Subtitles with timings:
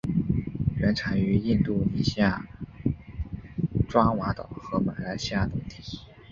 [0.77, 2.47] 原产于印度尼西亚
[3.87, 5.99] 爪哇岛和马来西亚等地。